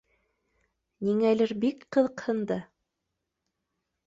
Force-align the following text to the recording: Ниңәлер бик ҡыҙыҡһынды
Ниңәлер 1.07 1.53
бик 1.65 1.85
ҡыҙыҡһынды 1.97 2.59